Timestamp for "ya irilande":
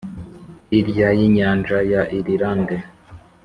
1.91-2.77